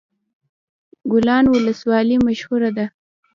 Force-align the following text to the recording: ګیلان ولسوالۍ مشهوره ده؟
ګیلان 1.11 1.45
ولسوالۍ 1.49 2.17
مشهوره 2.27 2.69
ده؟ 2.77 2.85